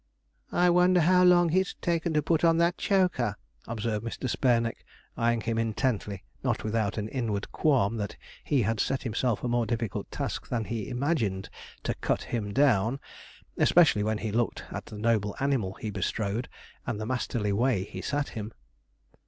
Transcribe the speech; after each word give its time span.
'I 0.51 0.71
wonder 0.71 1.01
how 1.01 1.23
long 1.23 1.49
he's 1.49 1.75
taken 1.75 2.11
to 2.15 2.23
put 2.23 2.43
on 2.43 2.57
that 2.57 2.75
choker,' 2.79 3.35
observed 3.67 4.03
Mr. 4.03 4.27
Spareneck, 4.27 4.83
eyeing 5.15 5.41
him 5.41 5.59
intently, 5.59 6.23
not 6.43 6.63
without 6.63 6.97
an 6.97 7.07
inward 7.09 7.51
qualm 7.51 7.97
that 7.97 8.17
he 8.43 8.63
had 8.63 8.79
set 8.79 9.03
himself 9.03 9.43
a 9.43 9.47
more 9.47 9.67
difficult 9.67 10.09
task 10.09 10.47
than 10.49 10.65
he 10.65 10.89
imagined, 10.89 11.51
to 11.83 11.93
'cut 11.93 12.23
him 12.23 12.51
down,' 12.51 12.99
especially 13.57 14.01
when 14.01 14.17
he 14.17 14.31
looked 14.31 14.63
at 14.71 14.87
the 14.87 14.97
noble 14.97 15.35
animal 15.39 15.75
he 15.75 15.91
bestrode, 15.91 16.49
and 16.87 16.99
the 16.99 17.05
masterly 17.05 17.53
way 17.53 17.83
he 17.83 18.01
sat 18.01 18.29
him. 18.29 18.51